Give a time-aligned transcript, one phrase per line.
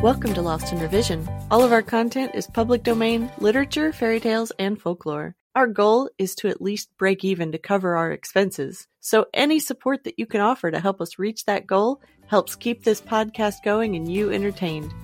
[0.00, 1.28] Welcome to Lost in Revision.
[1.50, 5.34] All of our content is public domain, literature, fairy tales, and folklore.
[5.56, 8.86] Our goal is to at least break even to cover our expenses.
[9.00, 12.84] So any support that you can offer to help us reach that goal helps keep
[12.84, 14.94] this podcast going and you entertained.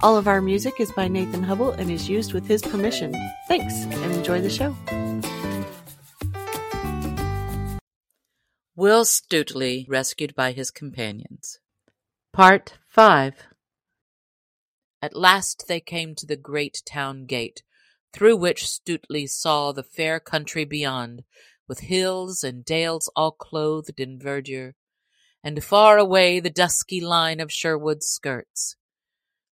[0.00, 3.12] All of our music is by Nathan Hubble and is used with his permission.
[3.48, 4.76] Thanks and enjoy the show.
[8.76, 11.58] Will Stutely rescued by his companions.
[12.32, 13.48] Part 5
[15.04, 17.62] At last they came to the great town gate,
[18.14, 21.24] through which Stutely saw the fair country beyond,
[21.68, 24.76] with hills and dales all clothed in verdure,
[25.42, 28.76] and far away the dusky line of Sherwood's skirts.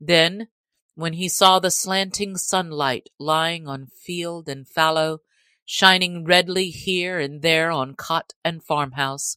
[0.01, 0.49] Then,
[0.97, 5.21] when he saw the slanting sunlight lying on field and fallow,
[5.65, 9.37] shining redly here and there on cot and farmhouse,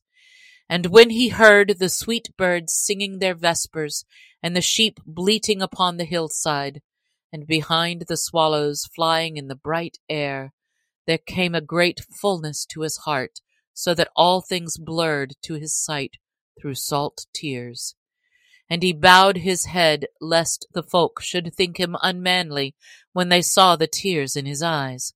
[0.69, 4.05] and when he heard the sweet birds singing their vespers,
[4.43, 6.81] and the sheep bleating upon the hillside,
[7.33, 10.53] and behind the swallows flying in the bright air,
[11.07, 13.41] there came a great fullness to his heart,
[13.73, 16.17] so that all things blurred to his sight
[16.61, 17.95] through salt tears.
[18.69, 22.75] And he bowed his head lest the folk should think him unmanly
[23.13, 25.13] when they saw the tears in his eyes.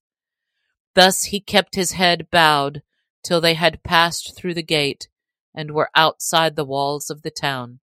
[0.96, 2.82] Thus he kept his head bowed
[3.24, 5.08] till they had passed through the gate
[5.56, 7.80] and were outside the walls of the town.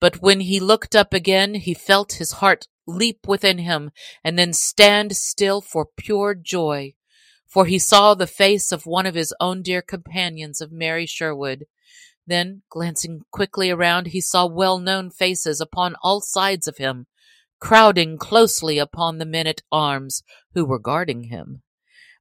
[0.00, 3.90] But when he looked up again, he felt his heart leap within him
[4.22, 6.94] and then stand still for pure joy,
[7.46, 11.66] for he saw the face of one of his own dear companions of merry Sherwood.
[12.26, 17.06] Then, glancing quickly around, he saw well-known faces upon all sides of him,
[17.60, 21.62] crowding closely upon the men at arms who were guarding him.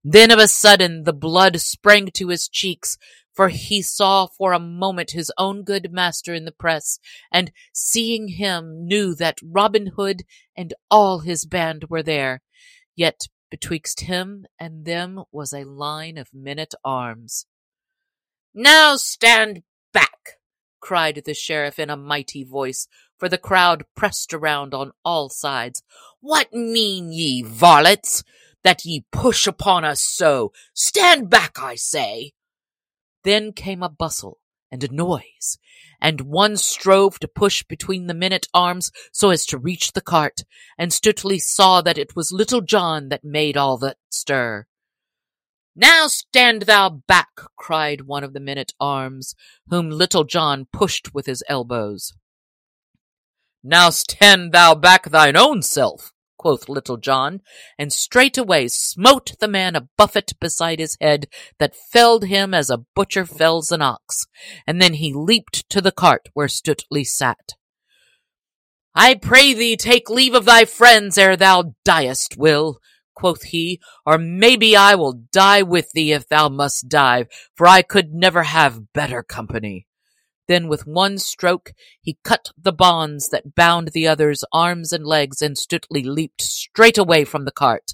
[0.04, 2.98] Then of a sudden the blood sprang to his cheeks,
[3.36, 7.00] for he saw for a moment his own good master in the press,
[7.32, 10.24] and seeing him knew that Robin Hood
[10.56, 12.42] and all his band were there.
[12.96, 17.46] Yet betwixt him and them was a line of men at arms.
[18.54, 20.40] Now stand back,
[20.80, 25.84] cried the sheriff in a mighty voice, for the crowd pressed around on all sides.
[26.22, 28.24] What mean ye, varlets?
[28.66, 30.52] that ye push upon us so.
[30.74, 32.34] Stand back, I say.
[33.26, 34.40] Then came a bustle
[34.72, 35.58] and a noise,
[36.00, 40.02] and one strove to push between the men at arms so as to reach the
[40.02, 40.44] cart,
[40.78, 44.68] and Stutely saw that it was Little John that made all that stir.
[45.76, 49.34] Now stand thou back, cried one of the men at arms,
[49.70, 52.14] whom Little John pushed with his elbows.
[53.64, 56.14] Now stand thou back thine own self,
[56.46, 57.42] quoth Little John,
[57.76, 61.26] and straightway smote the man a buffet beside his head
[61.58, 64.28] that felled him as a butcher fells an ox,
[64.68, 67.54] and then he leaped to the cart where Stutely sat.
[68.94, 72.78] I pray thee take leave of thy friends ere thou diest, Will,
[73.16, 77.26] quoth he, or maybe I will die with thee if thou must die,
[77.56, 79.88] for I could never have better company.
[80.48, 85.42] Then with one stroke he cut the bonds that bound the other's arms and legs,
[85.42, 87.94] and Stutely leaped straight away from the cart.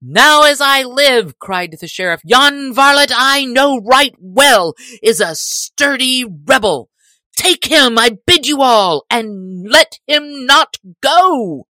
[0.00, 5.34] Now as I live, cried the sheriff, yon varlet I know right well is a
[5.34, 6.90] sturdy rebel.
[7.36, 11.66] Take him, I bid you all, and let him not go.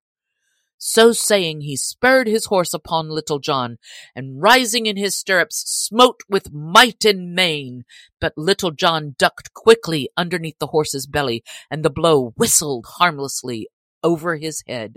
[0.84, 3.78] So saying, he spurred his horse upon Little John,
[4.16, 7.84] and rising in his stirrups, smote with might and main.
[8.20, 13.69] But Little John ducked quickly underneath the horse's belly, and the blow whistled harmlessly
[14.03, 14.94] over his head.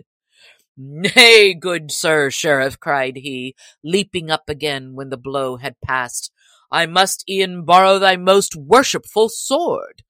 [0.75, 6.31] Nay, good sir sheriff, cried he, leaping up again when the blow had passed.
[6.72, 10.02] I must e'en borrow thy most worshipful sword.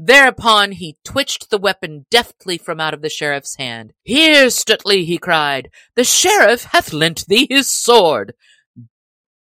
[0.00, 3.92] Thereupon he twitched the weapon deftly from out of the sheriff's hand.
[4.04, 8.34] Here, Stutely, he cried, the sheriff hath lent thee his sword.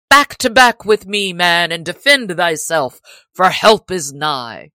[0.09, 3.03] Back to back with me, man, and defend thyself,
[3.35, 4.71] for help is nigh.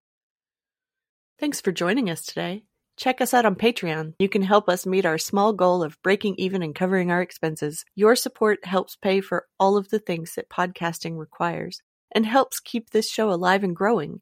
[1.40, 2.66] Thanks for joining us today.
[2.96, 4.14] Check us out on Patreon.
[4.20, 7.84] You can help us meet our small goal of breaking even and covering our expenses.
[7.96, 11.82] Your support helps pay for all of the things that podcasting requires
[12.14, 14.22] and helps keep this show alive and growing.